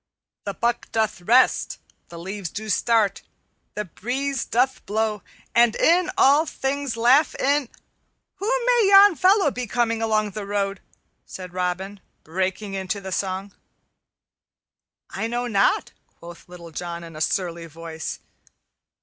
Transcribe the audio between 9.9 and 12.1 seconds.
along the road?" said Robin,